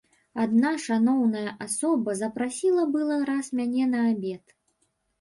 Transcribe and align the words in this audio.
Адна 0.45 0.71
шаноўная 0.85 1.53
асоба 1.67 2.17
запрасіла 2.23 2.89
была 2.99 3.21
раз 3.31 3.55
мяне 3.63 3.89
на 3.95 3.99
абед. 4.11 4.43